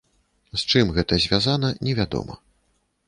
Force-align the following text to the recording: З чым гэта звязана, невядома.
З 0.53 0.61
чым 0.71 0.93
гэта 0.95 1.19
звязана, 1.25 1.69
невядома. 1.89 2.41